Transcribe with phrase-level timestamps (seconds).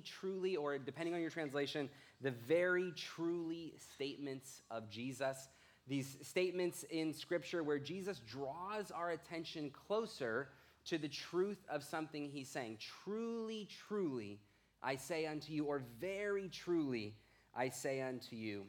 [0.00, 1.88] truly, or depending on your translation,
[2.20, 5.48] the very truly statements of Jesus.
[5.86, 10.48] These statements in Scripture where Jesus draws our attention closer
[10.86, 12.78] to the truth of something he's saying.
[13.04, 14.40] Truly, truly,
[14.82, 17.14] I say unto you, or very truly,
[17.54, 18.64] I say unto you.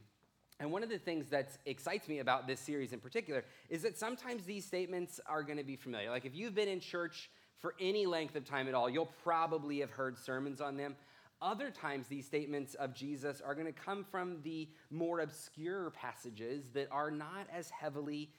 [0.60, 3.98] And one of the things that excites me about this series in particular is that
[3.98, 6.10] sometimes these statements are going to be familiar.
[6.10, 9.80] Like if you've been in church for any length of time at all, you'll probably
[9.80, 10.96] have heard sermons on them.
[11.42, 16.66] Other times, these statements of Jesus are going to come from the more obscure passages
[16.74, 18.30] that are not as heavily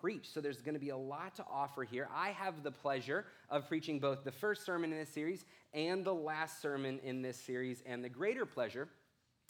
[0.00, 0.32] preached.
[0.32, 2.08] So there's going to be a lot to offer here.
[2.14, 6.14] I have the pleasure of preaching both the first sermon in this series and the
[6.14, 8.88] last sermon in this series, and the greater pleasure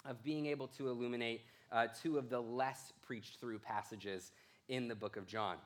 [0.04, 1.42] of being able to illuminate
[1.72, 4.32] uh, two of the less preached through passages
[4.68, 5.56] in the book of John.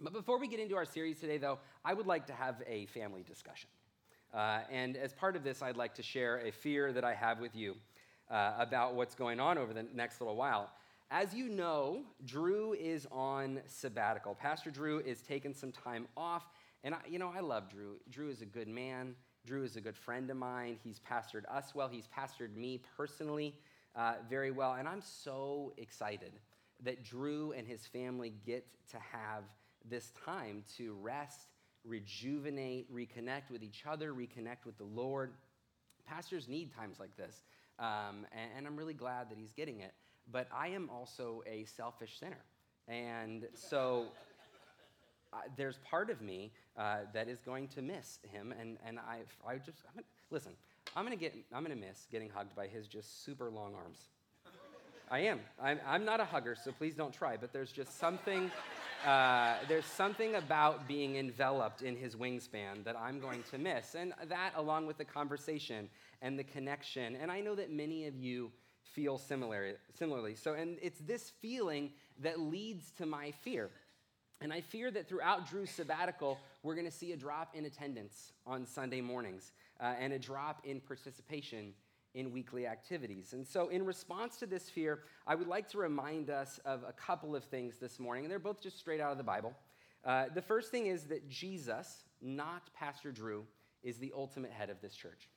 [0.00, 2.86] But before we get into our series today, though, I would like to have a
[2.86, 3.68] family discussion.
[4.32, 7.40] Uh, and as part of this, I'd like to share a fear that I have
[7.40, 7.74] with you
[8.30, 10.70] uh, about what's going on over the next little while.
[11.10, 14.36] As you know, Drew is on sabbatical.
[14.36, 16.44] Pastor Drew is taking some time off.
[16.84, 17.96] And, I, you know, I love Drew.
[18.08, 19.16] Drew is a good man.
[19.44, 20.78] Drew is a good friend of mine.
[20.84, 21.88] He's pastored us well.
[21.88, 23.54] He's pastored me personally
[23.96, 24.74] uh, very well.
[24.74, 26.32] And I'm so excited
[26.84, 29.44] that Drew and his family get to have
[29.88, 31.48] this time to rest,
[31.84, 35.32] rejuvenate, reconnect with each other, reconnect with the Lord.
[36.06, 37.42] Pastors need times like this.
[37.78, 39.94] Um, and, and I'm really glad that he's getting it
[40.32, 42.44] but I am also a selfish sinner.
[42.88, 44.06] And so
[45.32, 48.54] uh, there's part of me uh, that is going to miss him.
[48.58, 50.52] And, and I, I just, I'm gonna, listen,
[50.96, 53.74] I'm going to get, I'm going to miss getting hugged by his just super long
[53.74, 54.08] arms.
[55.12, 55.40] I am.
[55.60, 58.48] I'm, I'm not a hugger, so please don't try, but there's just something,
[59.06, 63.94] uh, there's something about being enveloped in his wingspan that I'm going to miss.
[63.94, 65.88] And that, along with the conversation
[66.22, 68.50] and the connection, and I know that many of you
[68.82, 70.34] feel similar, similarly.
[70.34, 71.90] So, and it's this feeling
[72.22, 73.70] that leads to my fear.
[74.42, 78.32] And I fear that throughout Drew's sabbatical, we're going to see a drop in attendance
[78.46, 81.74] on Sunday mornings uh, and a drop in participation
[82.14, 83.32] in weekly activities.
[83.32, 86.92] And so, in response to this fear, I would like to remind us of a
[86.92, 89.54] couple of things this morning, and they're both just straight out of the Bible.
[90.04, 93.44] Uh, the first thing is that Jesus, not Pastor Drew,
[93.82, 95.28] is the ultimate head of this church.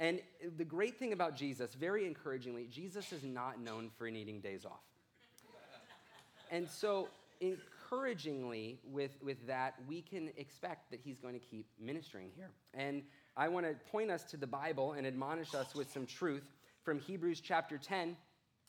[0.00, 0.20] And
[0.56, 4.82] the great thing about Jesus, very encouragingly, Jesus is not known for needing days off.
[6.50, 7.08] And so,
[7.40, 12.50] encouragingly, with, with that, we can expect that he's going to keep ministering here.
[12.74, 13.02] And
[13.36, 16.98] I want to point us to the Bible and admonish us with some truth from
[16.98, 18.16] Hebrews chapter 10,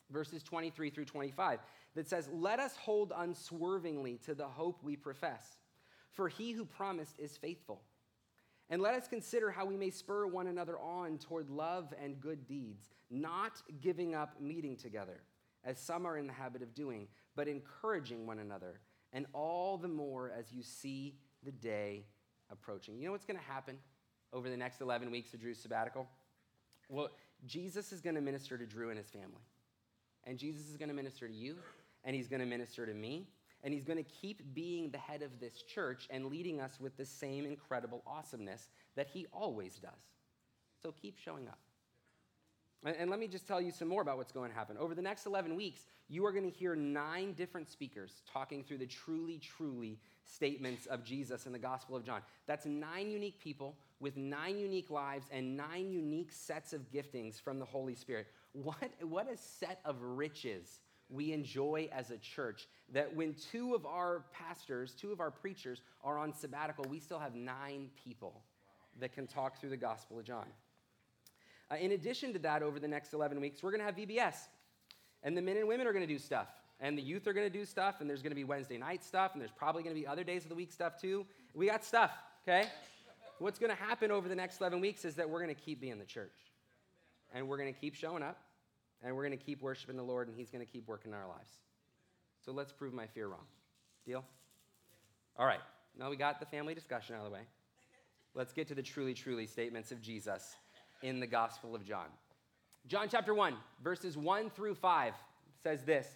[0.09, 1.59] verses 23 through 25,
[1.95, 5.57] that says, Let us hold unswervingly to the hope we profess,
[6.11, 7.81] for he who promised is faithful.
[8.69, 12.47] And let us consider how we may spur one another on toward love and good
[12.47, 15.21] deeds, not giving up meeting together,
[15.65, 18.79] as some are in the habit of doing, but encouraging one another,
[19.11, 22.05] and all the more as you see the day
[22.49, 22.97] approaching.
[22.97, 23.77] You know what's going to happen
[24.33, 26.07] over the next 11 weeks of Drew's sabbatical?
[26.89, 27.09] Well,
[27.45, 29.41] Jesus is going to minister to Drew and his family.
[30.25, 31.55] And Jesus is going to minister to you,
[32.03, 33.27] and he's going to minister to me,
[33.63, 36.95] and he's going to keep being the head of this church and leading us with
[36.97, 39.91] the same incredible awesomeness that he always does.
[40.81, 41.59] So keep showing up.
[42.85, 44.75] And, let me just tell you some more about what's going to happen.
[44.77, 48.79] Over the next 11 weeks, you are going to hear nine different speakers talking through
[48.79, 52.21] the truly, truly statements of Jesus in the Gospel of John.
[52.45, 57.57] That's nine unique people with nine unique lives and nine unique sets of giftings from
[57.57, 58.27] the Holy Spirit.
[58.51, 62.67] What, what a set of riches we enjoy as a church.
[62.91, 67.17] That when two of our pastors, two of our preachers are on sabbatical, we still
[67.17, 68.41] have nine people
[68.99, 70.45] that can talk through the Gospel of John.
[71.71, 74.35] Uh, in addition to that, over the next 11 weeks, we're going to have VBS.
[75.23, 76.47] And the men and women are going to do stuff.
[76.81, 78.01] And the youth are going to do stuff.
[78.01, 79.31] And there's going to be Wednesday night stuff.
[79.31, 81.25] And there's probably going to be other days of the week stuff too.
[81.53, 82.11] We got stuff,
[82.45, 82.67] okay?
[83.39, 85.81] What's going to happen over the next 11 weeks is that we're going to keep
[85.81, 86.35] being the church.
[87.33, 88.37] And we're going to keep showing up
[89.03, 91.17] and we're going to keep worshiping the Lord, and He's going to keep working in
[91.17, 91.51] our lives.
[92.43, 93.45] So let's prove my fear wrong.
[94.05, 94.23] Deal?
[95.37, 95.59] All right.
[95.97, 97.43] Now we got the family discussion out of the way.
[98.33, 100.55] Let's get to the truly, truly statements of Jesus
[101.01, 102.07] in the Gospel of John.
[102.87, 105.13] John chapter 1, verses 1 through 5
[105.61, 106.07] says this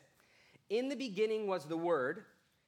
[0.70, 2.24] In the beginning was the Word,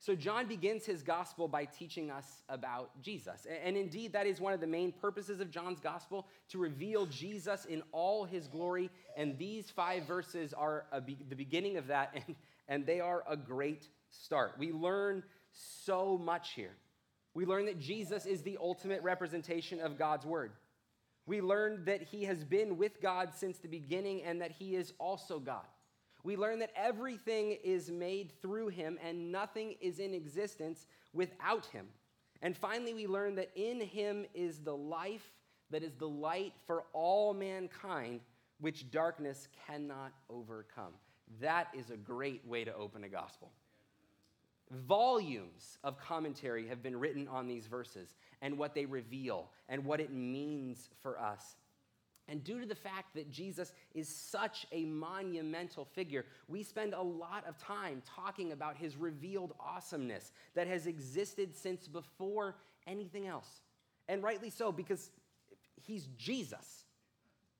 [0.00, 3.46] So, John begins his gospel by teaching us about Jesus.
[3.64, 7.64] And indeed, that is one of the main purposes of John's gospel to reveal Jesus
[7.64, 8.90] in all his glory.
[9.16, 12.36] And these five verses are be- the beginning of that, and,
[12.68, 14.52] and they are a great start.
[14.56, 16.76] We learn so much here.
[17.34, 20.52] We learn that Jesus is the ultimate representation of God's word.
[21.26, 24.92] We learn that he has been with God since the beginning and that he is
[24.98, 25.66] also God.
[26.24, 31.86] We learn that everything is made through him and nothing is in existence without him.
[32.42, 35.32] And finally, we learn that in him is the life
[35.70, 38.20] that is the light for all mankind,
[38.60, 40.92] which darkness cannot overcome.
[41.40, 43.50] That is a great way to open a gospel.
[44.70, 50.00] Volumes of commentary have been written on these verses and what they reveal and what
[50.00, 51.56] it means for us.
[52.28, 57.00] And due to the fact that Jesus is such a monumental figure, we spend a
[57.00, 63.62] lot of time talking about his revealed awesomeness that has existed since before anything else.
[64.08, 65.10] And rightly so, because
[65.80, 66.84] he's Jesus.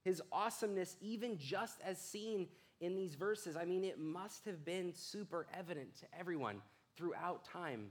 [0.04, 2.46] His awesomeness, even just as seen
[2.80, 6.60] in these verses, I mean, it must have been super evident to everyone
[6.94, 7.86] throughout time,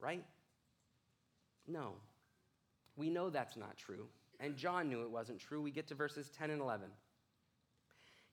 [0.00, 0.24] right?
[1.68, 1.92] No.
[2.96, 4.08] We know that's not true.
[4.40, 5.62] And John knew it wasn't true.
[5.62, 6.88] We get to verses 10 and 11.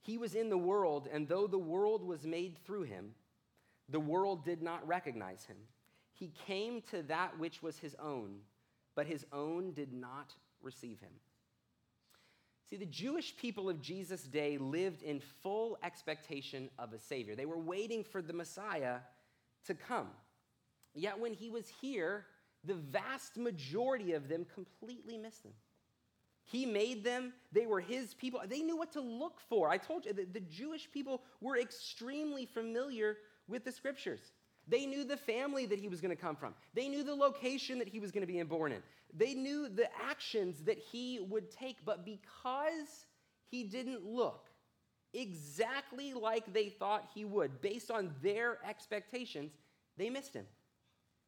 [0.02, 3.12] He was in the world, and though the world was made through him,
[3.88, 5.58] the world did not recognize him.
[6.12, 8.40] He came to that which was his own,
[8.96, 11.12] but his own did not receive him.
[12.70, 17.36] See, the Jewish people of Jesus' day lived in full expectation of a Savior.
[17.36, 19.00] They were waiting for the Messiah
[19.68, 20.08] to come.
[20.94, 22.26] Yet when he was here,
[22.64, 25.54] the vast majority of them completely missed him.
[26.46, 28.42] He made them, they were his people.
[28.48, 29.70] They knew what to look for.
[29.70, 33.18] I told you that the Jewish people were extremely familiar
[33.48, 34.34] with the scriptures.
[34.68, 36.54] They knew the family that he was going to come from.
[36.74, 38.82] They knew the location that he was going to be born in.
[39.14, 41.78] They knew the actions that he would take.
[41.86, 43.06] But because
[43.50, 44.50] he didn't look
[45.14, 49.52] exactly like they thought he would, based on their expectations,
[49.98, 50.46] they missed him.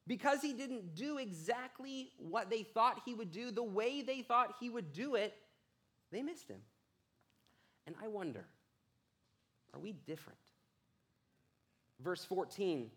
[0.08, 4.56] Because he didn't do exactly what they thought he would do, the way they thought
[4.60, 5.34] he would do it,
[6.12, 6.62] they missed him.
[7.88, 8.46] And I wonder,
[9.74, 10.40] are we different?
[12.00, 12.92] Verse 14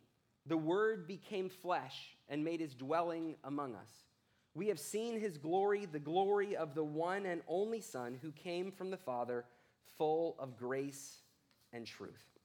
[0.47, 3.91] the Word became flesh and made his dwelling among us.
[4.55, 8.73] We have seen his glory, the glory of the one and only Son who came
[8.73, 9.45] from the Father,
[9.99, 11.19] full of grace
[11.75, 12.38] and truth.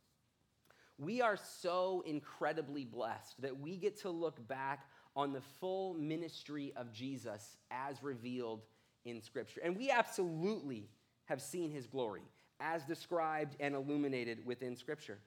[0.98, 6.74] We are so incredibly blessed that we get to look back on the full ministry
[6.76, 8.62] of Jesus as revealed
[9.06, 9.62] in Scripture.
[9.64, 10.90] And we absolutely
[11.26, 12.24] have seen his glory
[12.60, 15.20] as described and illuminated within Scripture.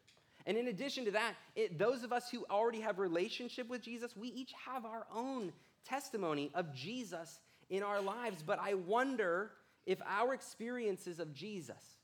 [0.46, 4.16] And in addition to that, it, those of us who already have relationship with Jesus,
[4.16, 5.52] we each have our own
[5.84, 8.42] testimony of Jesus in our lives.
[8.46, 9.50] But I wonder
[9.86, 11.98] if our experiences of Jesus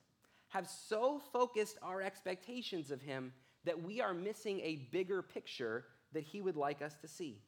[0.49, 3.33] have so focused our expectations of him
[3.65, 7.39] that we are missing a bigger picture that he would like us to see.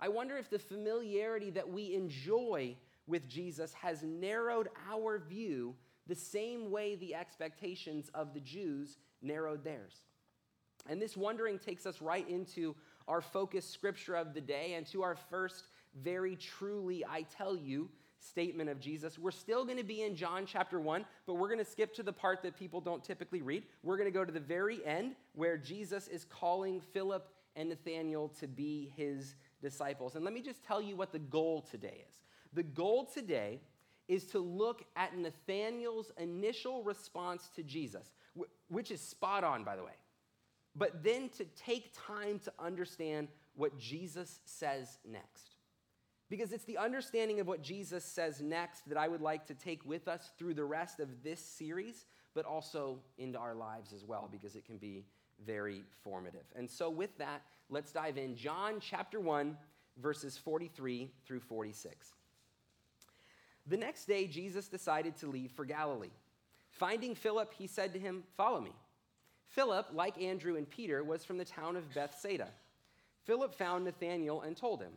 [0.00, 2.76] I wonder if the familiarity that we enjoy
[3.06, 5.74] with Jesus has narrowed our view
[6.06, 10.02] the same way the expectations of the Jews narrowed theirs.
[10.88, 12.74] And this wondering takes us right into
[13.08, 15.64] our focus scripture of the day and to our first
[16.02, 17.88] very truly, I tell you,
[18.28, 19.18] statement of Jesus.
[19.18, 22.02] We're still going to be in John chapter 1, but we're going to skip to
[22.02, 23.64] the part that people don't typically read.
[23.82, 28.28] We're going to go to the very end where Jesus is calling Philip and Nathanael
[28.40, 30.14] to be his disciples.
[30.14, 32.16] And let me just tell you what the goal today is.
[32.52, 33.60] The goal today
[34.08, 38.12] is to look at Nathanael's initial response to Jesus,
[38.68, 39.92] which is spot on, by the way,
[40.76, 45.55] but then to take time to understand what Jesus says next.
[46.28, 49.84] Because it's the understanding of what Jesus says next that I would like to take
[49.84, 54.28] with us through the rest of this series, but also into our lives as well,
[54.30, 55.04] because it can be
[55.44, 56.44] very formative.
[56.56, 58.36] And so, with that, let's dive in.
[58.36, 59.56] John chapter 1,
[59.98, 62.14] verses 43 through 46.
[63.68, 66.10] The next day, Jesus decided to leave for Galilee.
[66.70, 68.72] Finding Philip, he said to him, Follow me.
[69.48, 72.48] Philip, like Andrew and Peter, was from the town of Bethsaida.
[73.24, 74.92] Philip found Nathanael and told him,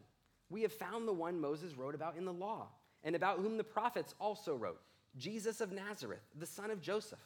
[0.49, 2.67] we have found the one Moses wrote about in the law,
[3.03, 4.81] and about whom the prophets also wrote
[5.17, 7.19] Jesus of Nazareth, the son of Joseph.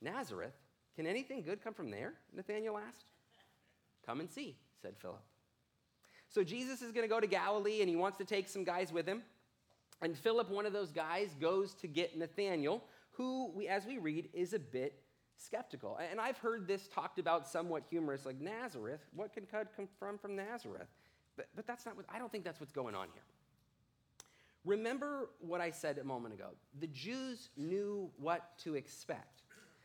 [0.00, 0.54] Nazareth?
[0.96, 2.14] Can anything good come from there?
[2.34, 3.04] Nathanael asked.
[4.06, 5.22] Come and see, said Philip.
[6.28, 8.92] So Jesus is going to go to Galilee and he wants to take some guys
[8.92, 9.22] with him.
[10.02, 14.28] And Philip, one of those guys, goes to get Nathanael, who, we, as we read,
[14.32, 15.02] is a bit
[15.36, 15.98] skeptical.
[16.10, 19.00] And I've heard this talked about somewhat humorous, like Nazareth.
[19.14, 20.88] What can come from from Nazareth?
[21.40, 23.22] But, but that's not what, I don't think that's what's going on here.
[24.66, 26.48] Remember what I said a moment ago.
[26.80, 29.40] The Jews knew what to expect.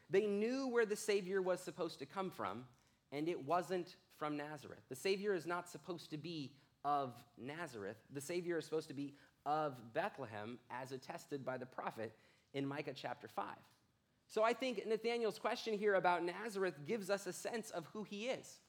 [0.09, 2.65] They knew where the Savior was supposed to come from,
[3.13, 4.81] and it wasn't from Nazareth.
[4.89, 6.51] The Savior is not supposed to be
[6.83, 7.95] of Nazareth.
[8.11, 9.13] The Savior is supposed to be
[9.45, 12.11] of Bethlehem, as attested by the prophet
[12.53, 13.45] in Micah chapter 5.
[14.27, 18.25] So I think Nathanael's question here about Nazareth gives us a sense of who he
[18.25, 18.59] is.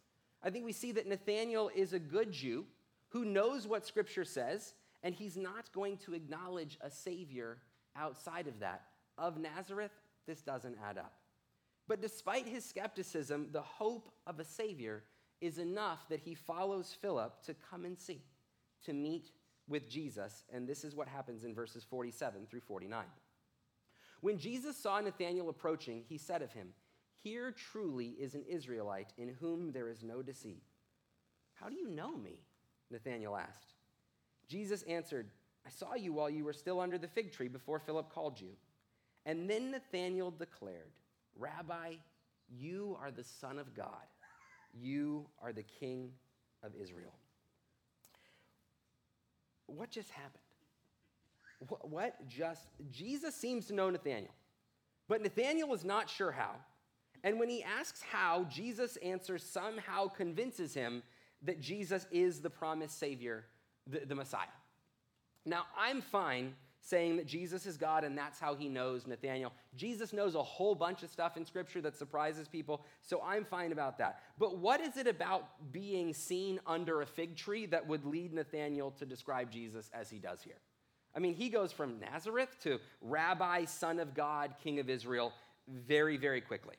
[0.40, 2.66] I think we see that Nathanael is a good Jew
[3.16, 7.56] who knows what Scripture says, and he's not going to acknowledge a Savior
[7.96, 8.82] outside of that.
[9.16, 9.92] Of Nazareth,
[10.26, 11.14] this doesn't add up.
[11.88, 15.04] But despite his skepticism, the hope of a Savior
[15.40, 18.20] is enough that he follows Philip to come and see,
[18.84, 19.30] to meet
[19.66, 20.44] with Jesus.
[20.52, 23.02] And this is what happens in verses 47 through 49.
[24.20, 26.68] When Jesus saw Nathanael approaching, he said of him,
[27.22, 30.64] Here truly is an Israelite in whom there is no deceit.
[31.54, 32.42] How do you know me?
[32.90, 33.74] Nathanael asked.
[34.48, 35.28] Jesus answered,
[35.66, 38.50] I saw you while you were still under the fig tree before Philip called you.
[39.24, 40.92] And then Nathanael declared,
[41.36, 41.94] Rabbi,
[42.48, 44.06] you are the Son of God.
[44.72, 46.12] You are the King
[46.62, 47.14] of Israel.
[49.66, 50.42] What just happened?
[51.82, 54.34] What just, Jesus seems to know Nathanael,
[55.08, 56.52] but Nathanael is not sure how.
[57.24, 61.02] And when he asks how, Jesus' answer somehow convinces him
[61.42, 63.44] that Jesus is the promised Savior,
[63.86, 64.46] the, the Messiah.
[65.44, 69.52] Now, I'm fine saying that Jesus is God and that's how he knows Nathanael.
[69.76, 73.72] Jesus knows a whole bunch of stuff in Scripture that surprises people, so I'm fine
[73.72, 74.20] about that.
[74.38, 78.92] But what is it about being seen under a fig tree that would lead Nathanael
[78.92, 80.58] to describe Jesus as he does here?
[81.14, 85.32] I mean, he goes from Nazareth to Rabbi, Son of God, King of Israel,
[85.66, 86.76] very, very quickly.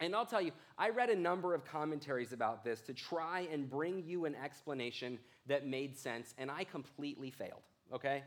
[0.00, 3.68] And I'll tell you, I read a number of commentaries about this to try and
[3.68, 7.62] bring you an explanation that made sense, and I completely failed,
[7.94, 8.22] okay?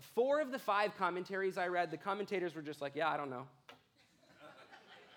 [0.00, 3.30] Four of the five commentaries I read, the commentators were just like, yeah, I don't
[3.30, 3.46] know.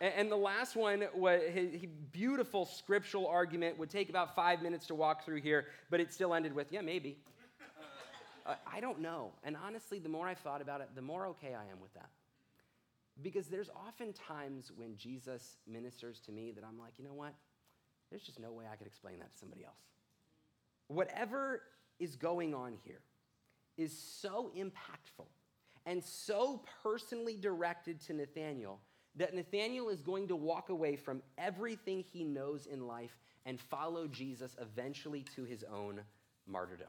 [0.01, 4.95] and, the last one was a beautiful scriptural argument, would take about five minutes to
[4.95, 7.17] walk through here, but it still ended with, yeah, maybe.
[8.45, 9.31] uh, I don't know.
[9.43, 12.10] And honestly, the more I've thought about it, the more okay I am with that.
[13.22, 17.34] Because there's often times when Jesus ministers to me that I'm like, you know what?
[18.10, 19.79] There's just no way I could explain that to somebody else.
[20.88, 21.62] Whatever
[22.00, 23.01] is going on here,
[23.77, 25.27] is so impactful
[25.86, 28.79] and so personally directed to Nathanael
[29.17, 34.07] that Nathanael is going to walk away from everything he knows in life and follow
[34.07, 36.01] Jesus eventually to his own
[36.48, 36.88] martyrdom.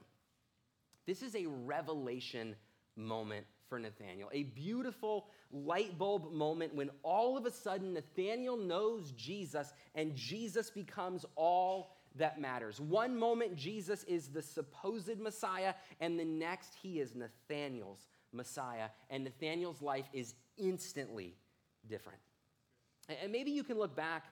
[1.06, 2.56] This is a revelation
[2.96, 9.12] moment for Nathanael, a beautiful light bulb moment when all of a sudden Nathanael knows
[9.12, 12.80] Jesus and Jesus becomes all that matters.
[12.80, 18.88] One moment, Jesus is the supposed Messiah, and the next, he is Nathanael's Messiah.
[19.10, 21.34] And Nathanael's life is instantly
[21.88, 22.18] different.
[23.22, 24.24] And maybe you can look back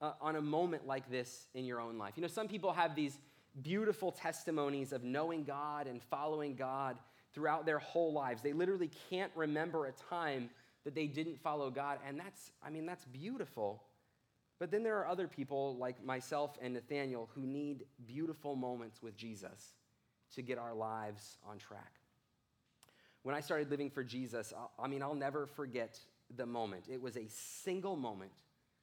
[0.00, 2.14] uh, on a moment like this in your own life.
[2.16, 3.18] You know, some people have these
[3.62, 6.98] beautiful testimonies of knowing God and following God
[7.38, 8.42] throughout their whole lives.
[8.42, 10.50] They literally can't remember a time
[10.84, 12.00] that they didn't follow God.
[12.04, 13.84] And that's, I mean, that's beautiful.
[14.58, 19.16] But then there are other people like myself and Nathanael who need beautiful moments with
[19.16, 19.74] Jesus
[20.34, 21.92] to get our lives on track.
[23.22, 26.00] When I started living for Jesus, I mean, I'll never forget
[26.36, 26.86] the moment.
[26.90, 28.32] It was a single moment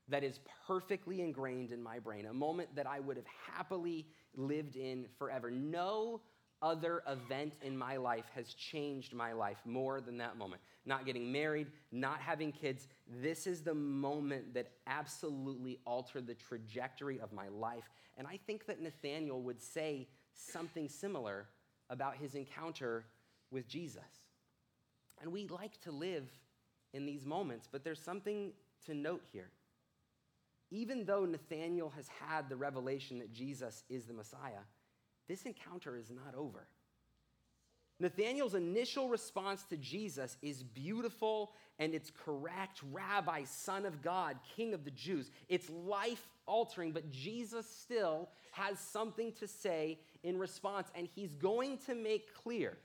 [0.07, 4.77] that is perfectly ingrained in my brain, a moment that I would have happily lived
[4.77, 5.51] in forever.
[5.51, 6.21] No
[6.65, 10.60] other event in my life has changed my life more than that moment.
[10.88, 12.88] Not getting married, not having kids.
[13.22, 17.88] This is the moment that absolutely altered the trajectory of my life.
[18.17, 21.45] And I think that Nathanael would say something similar
[21.91, 23.05] about his encounter
[23.51, 24.01] with Jesus.
[25.22, 26.27] And we like to live
[26.93, 28.53] in these moments, but there's something
[28.88, 29.51] to note here.
[30.72, 34.63] Even though Nathanael has had the revelation that Jesus is the Messiah,
[35.27, 36.67] this encounter is not over.
[38.00, 42.82] Nathanael's initial response to Jesus is beautiful and it's correct.
[42.91, 45.32] Rabbi, Son of God, King of the Jews.
[45.48, 51.77] It's life altering, but Jesus still has something to say in response, and he's going
[51.86, 52.77] to make clear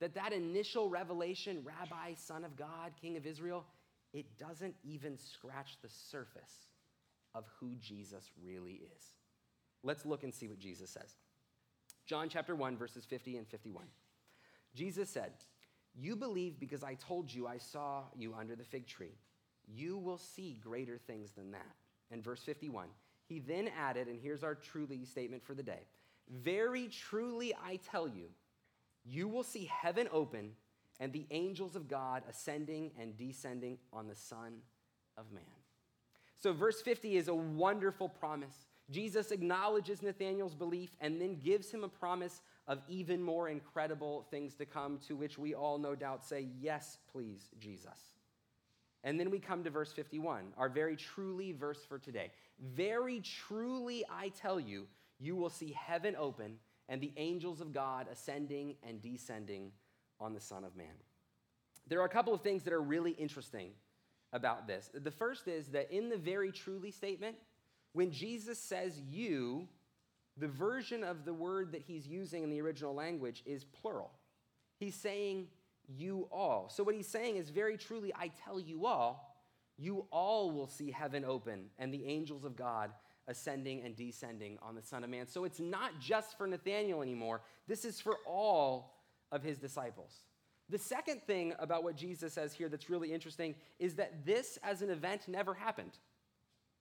[0.00, 3.64] that that initial revelation, Rabbi, Son of God, King of Israel,
[4.12, 6.68] it doesn't even scratch the surface
[7.34, 9.12] of who Jesus really is.
[9.82, 11.16] Let's look and see what Jesus says.
[12.06, 13.84] John chapter 1, verses 50 and 51.
[14.74, 15.32] Jesus said,
[15.94, 19.18] You believe because I told you I saw you under the fig tree.
[19.68, 21.74] you will see greater things than that.
[22.12, 22.86] And verse 51,
[23.28, 25.80] he then added, and here's our truly statement for the day
[26.30, 28.26] Very truly I tell you,
[29.04, 30.52] you will see heaven open
[31.00, 34.58] and the angels of God ascending and descending on the Son
[35.18, 35.42] of Man.
[36.38, 38.54] So, verse 50 is a wonderful promise.
[38.90, 44.54] Jesus acknowledges Nathanael's belief and then gives him a promise of even more incredible things
[44.54, 48.16] to come, to which we all no doubt say, Yes, please, Jesus.
[49.04, 52.32] And then we come to verse 51, our very truly verse for today.
[52.60, 54.86] Very truly, I tell you,
[55.18, 56.56] you will see heaven open
[56.88, 59.70] and the angels of God ascending and descending
[60.20, 60.94] on the Son of Man.
[61.88, 63.70] There are a couple of things that are really interesting
[64.32, 64.90] about this.
[64.92, 67.36] The first is that in the very truly statement,
[67.96, 69.66] when Jesus says you,
[70.36, 74.10] the version of the word that he's using in the original language is plural.
[74.78, 75.46] He's saying
[75.88, 76.68] you all.
[76.68, 79.40] So, what he's saying is very truly, I tell you all,
[79.78, 82.90] you all will see heaven open and the angels of God
[83.28, 85.26] ascending and descending on the Son of Man.
[85.26, 88.92] So, it's not just for Nathanael anymore, this is for all
[89.32, 90.20] of his disciples.
[90.68, 94.82] The second thing about what Jesus says here that's really interesting is that this as
[94.82, 95.96] an event never happened.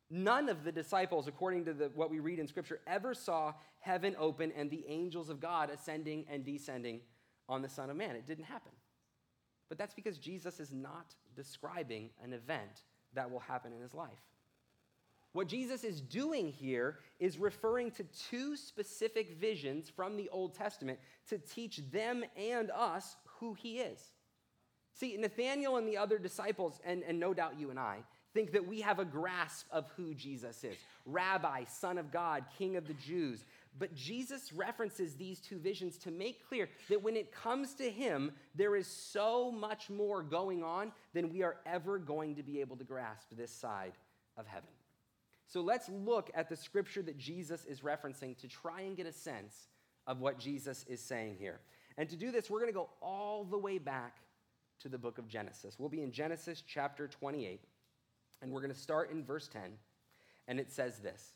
[0.09, 4.15] None of the disciples, according to the, what we read in Scripture, ever saw heaven
[4.19, 7.01] open and the angels of God ascending and descending
[7.49, 8.15] on the Son of Man.
[8.15, 8.71] It didn't happen.
[9.67, 12.83] But that's because Jesus is not describing an event
[13.13, 14.11] that will happen in his life.
[15.33, 20.99] What Jesus is doing here is referring to two specific visions from the Old Testament
[21.29, 23.99] to teach them and us who he is.
[24.93, 27.97] See, Nathanael and the other disciples, and, and no doubt you and I,
[28.35, 30.77] think that we have a grasp of who Jesus is
[31.07, 33.45] Rabbi, Son of God, King of the Jews.
[33.79, 38.31] But Jesus references these two visions to make clear that when it comes to him,
[38.53, 42.75] there is so much more going on than we are ever going to be able
[42.77, 43.93] to grasp this side
[44.37, 44.69] of heaven.
[45.47, 49.13] So let's look at the scripture that Jesus is referencing to try and get a
[49.13, 49.55] sense
[50.07, 51.59] of what Jesus is saying here.
[51.97, 54.17] And to do this, we're going to go all the way back
[54.81, 55.75] to the book of Genesis.
[55.79, 57.61] We'll be in Genesis chapter 28,
[58.41, 59.61] and we're going to start in verse 10.
[60.47, 61.33] And it says this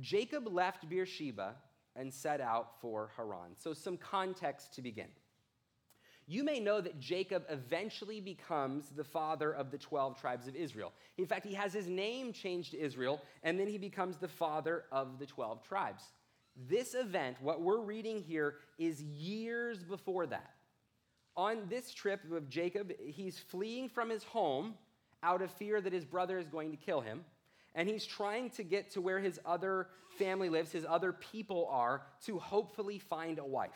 [0.00, 1.54] Jacob left Beersheba
[1.96, 3.56] and set out for Haran.
[3.56, 5.08] So, some context to begin.
[6.26, 10.92] You may know that Jacob eventually becomes the father of the 12 tribes of Israel.
[11.18, 14.84] In fact, he has his name changed to Israel, and then he becomes the father
[14.92, 16.04] of the 12 tribes.
[16.68, 20.54] This event, what we're reading here, is years before that.
[21.36, 24.74] On this trip of Jacob, he's fleeing from his home
[25.22, 27.24] out of fear that his brother is going to kill him
[27.74, 32.02] and he's trying to get to where his other family lives, his other people are,
[32.26, 33.70] to hopefully find a wife.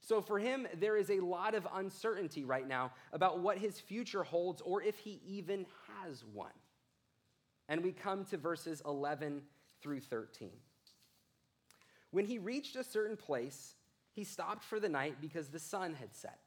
[0.00, 4.22] So for him, there is a lot of uncertainty right now about what his future
[4.22, 5.66] holds or if he even
[6.02, 6.52] has one.
[7.68, 9.42] And we come to verses 11
[9.82, 10.50] through 13.
[12.10, 13.74] When he reached a certain place,
[14.12, 16.38] he stopped for the night because the sun had set.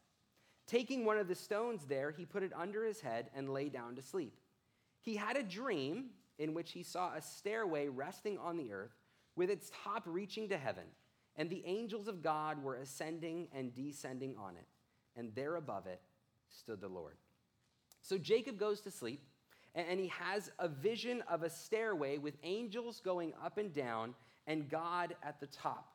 [0.72, 3.98] Taking one of the stones there, he put it under his head and lay down
[3.98, 4.40] to sleep.
[5.02, 8.96] He had a dream in which he saw a stairway resting on the earth
[9.36, 10.86] with its top reaching to heaven,
[11.36, 14.66] and the angels of God were ascending and descending on it,
[15.18, 16.00] and there above it
[16.48, 17.18] stood the Lord.
[18.02, 19.26] So Jacob goes to sleep,
[19.76, 24.16] and he has a vision of a stairway with angels going up and down,
[24.48, 25.91] and God at the top.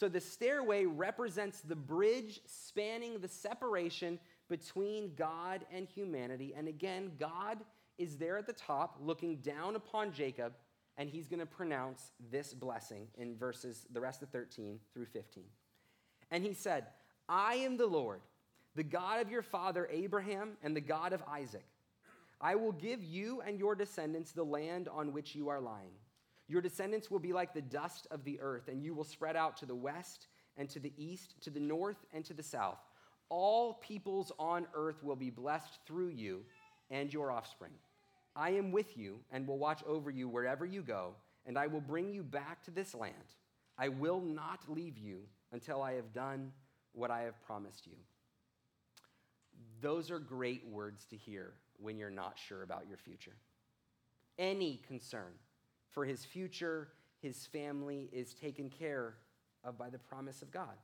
[0.00, 6.54] So the stairway represents the bridge spanning the separation between God and humanity.
[6.56, 7.58] And again, God
[7.98, 10.54] is there at the top looking down upon Jacob,
[10.96, 15.44] and he's going to pronounce this blessing in verses, the rest of 13 through 15.
[16.30, 16.86] And he said,
[17.28, 18.22] I am the Lord,
[18.76, 21.66] the God of your father Abraham and the God of Isaac.
[22.40, 25.92] I will give you and your descendants the land on which you are lying.
[26.50, 29.56] Your descendants will be like the dust of the earth, and you will spread out
[29.58, 32.80] to the west and to the east, to the north and to the south.
[33.28, 36.40] All peoples on earth will be blessed through you
[36.90, 37.70] and your offspring.
[38.34, 41.14] I am with you and will watch over you wherever you go,
[41.46, 43.14] and I will bring you back to this land.
[43.78, 45.20] I will not leave you
[45.52, 46.50] until I have done
[46.94, 47.94] what I have promised you.
[49.80, 53.36] Those are great words to hear when you're not sure about your future.
[54.36, 55.32] Any concern
[55.90, 56.88] for his future,
[57.20, 59.14] his family is taken care
[59.64, 60.76] of by the promise of God.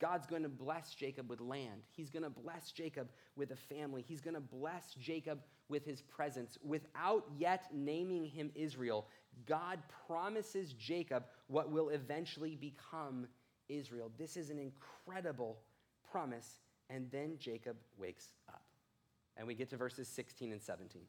[0.00, 1.82] God's going to bless Jacob with land.
[1.92, 4.04] He's going to bless Jacob with a family.
[4.06, 5.38] He's going to bless Jacob
[5.68, 6.58] with his presence.
[6.64, 9.06] Without yet naming him Israel,
[9.46, 13.28] God promises Jacob what will eventually become
[13.68, 14.10] Israel.
[14.18, 15.58] This is an incredible
[16.10, 16.58] promise.
[16.90, 18.64] And then Jacob wakes up.
[19.36, 21.02] And we get to verses 16 and 17.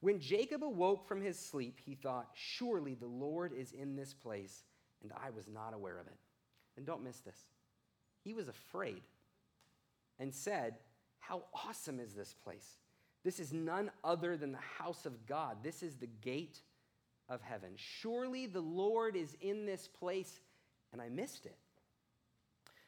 [0.00, 4.62] When Jacob awoke from his sleep, he thought, Surely the Lord is in this place,
[5.02, 6.18] and I was not aware of it.
[6.76, 7.38] And don't miss this.
[8.22, 9.02] He was afraid
[10.18, 10.76] and said,
[11.18, 12.76] How awesome is this place!
[13.24, 15.58] This is none other than the house of God.
[15.62, 16.60] This is the gate
[17.28, 17.70] of heaven.
[17.76, 20.40] Surely the Lord is in this place,
[20.92, 21.56] and I missed it.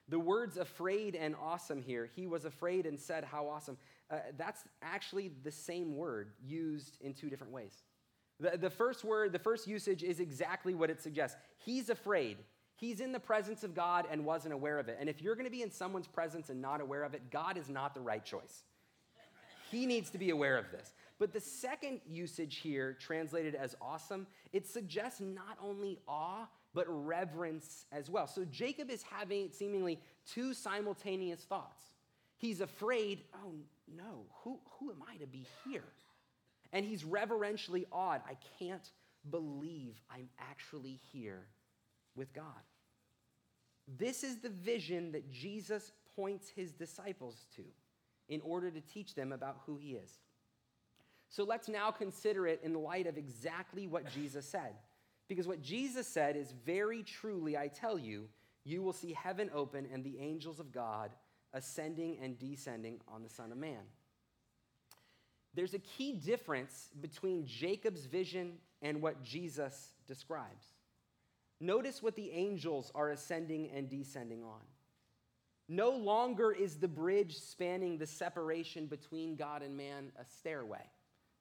[0.08, 3.76] The words afraid and awesome here, he was afraid and said, How awesome.
[4.10, 7.82] Uh, that's actually the same word used in two different ways.
[8.40, 11.36] The, the first word, the first usage is exactly what it suggests.
[11.58, 12.38] He's afraid.
[12.74, 14.96] He's in the presence of God and wasn't aware of it.
[14.98, 17.58] And if you're going to be in someone's presence and not aware of it, God
[17.58, 18.64] is not the right choice.
[19.70, 20.94] He needs to be aware of this.
[21.18, 27.84] But the second usage here, translated as awesome, it suggests not only awe, but reverence
[27.92, 28.26] as well.
[28.26, 31.89] So Jacob is having seemingly two simultaneous thoughts.
[32.40, 33.52] He's afraid, oh
[33.94, 35.84] no, who, who am I to be here?
[36.72, 38.22] And he's reverentially awed.
[38.26, 38.88] I can't
[39.30, 41.44] believe I'm actually here
[42.16, 42.44] with God.
[43.98, 47.62] This is the vision that Jesus points his disciples to
[48.30, 50.10] in order to teach them about who he is.
[51.28, 54.76] So let's now consider it in the light of exactly what Jesus said.
[55.28, 58.28] Because what Jesus said is very truly, I tell you,
[58.64, 61.10] you will see heaven open and the angels of God
[61.52, 63.82] ascending and descending on the Son of Man.
[65.54, 70.66] There's a key difference between Jacob's vision and what Jesus describes.
[71.60, 74.60] Notice what the angels are ascending and descending on.
[75.68, 80.84] No longer is the bridge spanning the separation between God and man a stairway.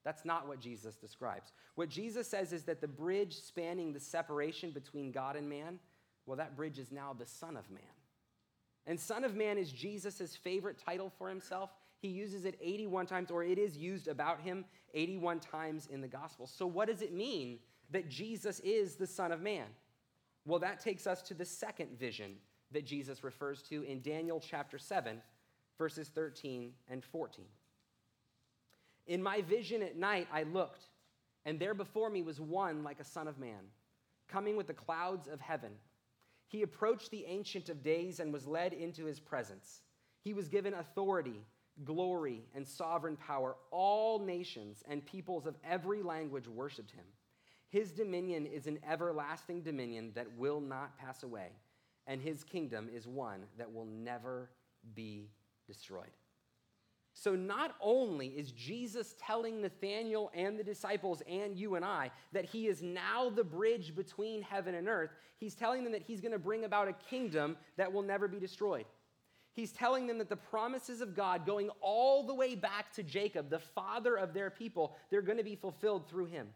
[0.04, 1.52] That's not what Jesus describes.
[1.74, 5.78] What Jesus says is that the bridge spanning the separation between God and man,
[6.26, 7.82] well, that bridge is now the Son of Man.
[8.86, 11.70] And Son of Man is Jesus' favorite title for himself.
[12.00, 14.64] He uses it 81 times, or it is used about him
[14.94, 16.46] 81 times in the gospel.
[16.46, 17.58] So, what does it mean
[17.90, 19.66] that Jesus is the Son of Man?
[20.46, 22.36] Well, that takes us to the second vision
[22.72, 25.20] that Jesus refers to in Daniel chapter 7,
[25.76, 27.44] verses 13 and 14.
[29.06, 30.84] In my vision at night, I looked,
[31.44, 33.68] and there before me was one like a son of man,
[34.28, 35.72] coming with the clouds of heaven.
[36.50, 39.80] He approached the Ancient of Days and was led into his presence.
[40.20, 41.40] He was given authority,
[41.84, 43.56] glory, and sovereign power.
[43.70, 47.06] All nations and peoples of every language worshiped him.
[47.70, 51.52] His dominion is an everlasting dominion that will not pass away
[52.10, 54.50] and his kingdom is one that will never
[54.94, 55.30] be
[55.66, 56.10] destroyed.
[57.20, 62.46] So, not only is Jesus telling Nathanael and the disciples and you and I that
[62.46, 66.32] he is now the bridge between heaven and earth, he's telling them that he's going
[66.32, 68.86] to bring about a kingdom that will never be destroyed.
[69.52, 73.50] He's telling them that the promises of God, going all the way back to Jacob,
[73.50, 76.48] the father of their people, they're going to be fulfilled through him.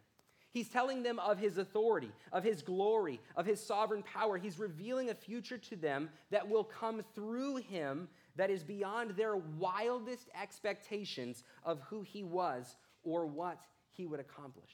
[0.54, 4.38] He's telling them of his authority, of his glory, of his sovereign power.
[4.38, 9.36] He's revealing a future to them that will come through him that is beyond their
[9.36, 13.58] wildest expectations of who he was or what
[13.92, 14.70] he would accomplish.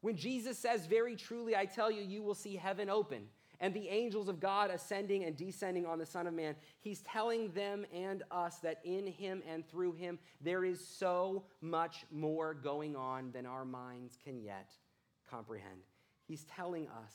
[0.00, 3.28] When Jesus says, Very truly, I tell you, you will see heaven open
[3.60, 6.56] and the angels of God ascending and descending on the Son of Man.
[6.80, 12.06] He's telling them and us that in him and through him, there is so much
[12.10, 14.70] more going on than our minds can yet
[15.30, 15.82] comprehend.
[16.26, 17.12] He's telling us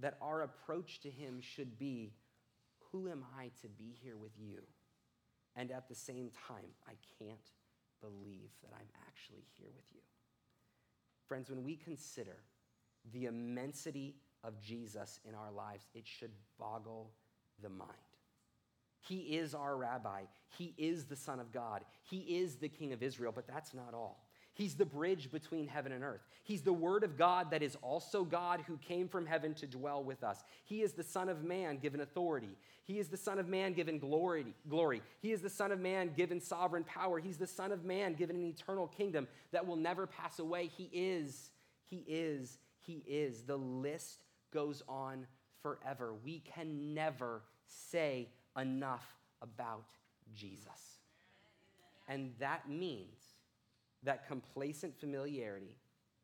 [0.00, 2.14] that our approach to him should be
[2.94, 4.60] Who am I to be here with you?
[5.56, 7.50] And at the same time, I can't
[8.00, 10.00] believe that I'm actually here with you.
[11.26, 12.36] Friends, when we consider
[13.12, 17.10] the immensity of Jesus in our lives, it should boggle
[17.60, 17.90] the mind.
[19.00, 20.22] He is our rabbi.
[20.56, 21.84] He is the Son of God.
[22.08, 24.23] He is the King of Israel, but that's not all.
[24.54, 26.22] He's the bridge between heaven and earth.
[26.44, 30.02] He's the Word of God that is also God who came from heaven to dwell
[30.02, 30.44] with us.
[30.64, 32.56] He is the Son of Man given authority.
[32.84, 34.54] He is the Son of Man given glory.
[34.68, 35.02] glory.
[35.20, 37.18] He is the Son of Man given sovereign power.
[37.18, 40.70] He's the Son of Man given an eternal kingdom that will never pass away.
[40.76, 41.50] He is,
[41.84, 43.42] He is, He is.
[43.42, 45.26] The list goes on
[45.62, 46.14] forever.
[46.24, 49.84] We can never say enough about
[50.32, 51.00] Jesus.
[52.06, 53.33] And that means
[54.04, 55.76] that complacent familiarity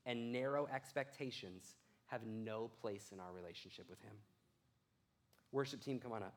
[0.07, 1.75] and narrow expectations
[2.07, 4.13] have no place in our relationship with Him.
[5.53, 6.35] Worship team, come on up.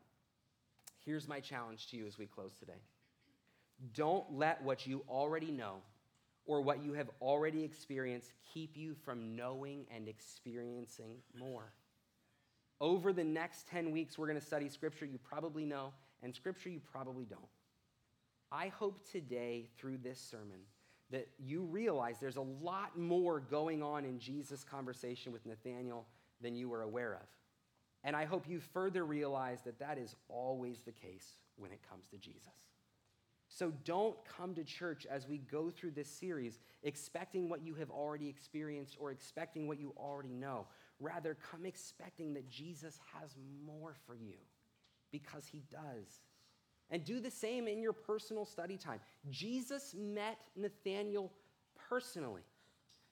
[1.05, 2.81] Here's my challenge to you as we close today.
[3.93, 5.75] Don't let what you already know
[6.45, 11.71] or what you have already experienced keep you from knowing and experiencing more.
[12.81, 16.69] Over the next 10 weeks, we're going to study scripture you probably know and scripture
[16.69, 17.41] you probably don't.
[18.51, 20.59] I hope today, through this sermon,
[21.13, 26.07] that you realize there's a lot more going on in Jesus' conversation with Nathanael
[26.41, 27.27] than you were aware of.
[28.03, 32.07] And I hope you further realize that that is always the case when it comes
[32.09, 32.49] to Jesus.
[33.47, 37.91] So don't come to church as we go through this series expecting what you have
[37.91, 40.65] already experienced or expecting what you already know.
[40.99, 44.37] Rather, come expecting that Jesus has more for you
[45.11, 46.21] because he does.
[46.89, 48.99] And do the same in your personal study time.
[49.29, 51.31] Jesus met Nathanael
[51.89, 52.43] personally,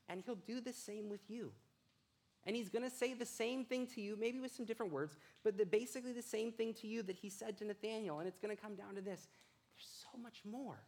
[0.08, 1.52] and he'll do the same with you.
[2.46, 5.16] And he's going to say the same thing to you, maybe with some different words,
[5.44, 8.20] but the, basically the same thing to you that he said to Nathanael.
[8.20, 9.28] And it's going to come down to this
[9.74, 10.80] there's so much more.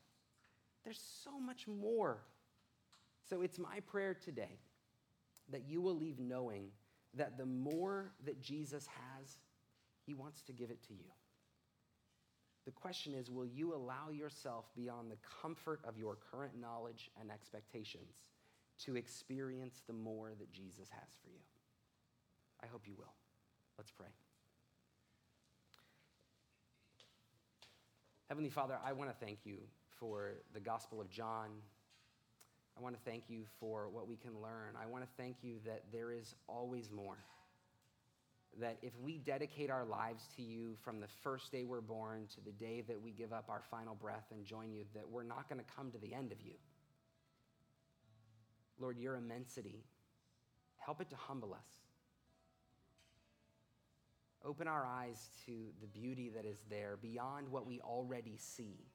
[0.84, 2.24] There's so much more.
[3.30, 4.60] So it's my prayer today
[5.50, 6.68] that you will leave knowing
[7.16, 9.38] that the more that Jesus has,
[10.06, 11.06] he wants to give it to you.
[12.66, 17.30] The question is will you allow yourself beyond the comfort of your current knowledge and
[17.30, 18.16] expectations
[18.86, 21.42] to experience the more that Jesus has for you?
[22.62, 23.14] I hope you will.
[23.78, 24.08] Let's pray.
[28.30, 29.58] Heavenly Father, I want to thank you
[29.90, 31.50] for the Gospel of John.
[32.78, 34.76] I want to thank you for what we can learn.
[34.82, 37.18] I want to thank you that there is always more.
[38.60, 42.42] That if we dedicate our lives to you from the first day we're born to
[42.42, 45.50] the day that we give up our final breath and join you, that we're not
[45.50, 46.54] going to come to the end of you.
[48.80, 49.84] Lord, your immensity,
[50.78, 51.68] help it to humble us.
[54.46, 58.86] Open our eyes to the beauty that is there beyond what we already see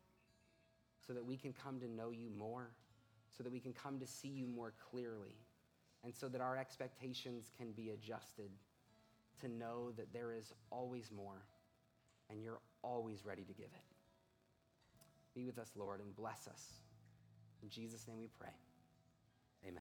[1.06, 2.68] so that we can come to know you more,
[3.36, 5.36] so that we can come to see you more clearly,
[6.04, 8.50] and so that our expectations can be adjusted
[9.40, 11.42] to know that there is always more
[12.30, 13.84] and you're always ready to give it.
[15.34, 16.80] Be with us, Lord, and bless us.
[17.62, 18.54] In Jesus' name we pray.